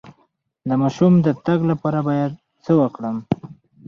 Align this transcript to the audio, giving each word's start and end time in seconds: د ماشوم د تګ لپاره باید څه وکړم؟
د 0.67 0.69
ماشوم 0.81 1.13
د 1.25 1.27
تګ 1.45 1.59
لپاره 1.71 1.99
باید 2.09 2.31
څه 2.63 2.71
وکړم؟ 2.81 3.17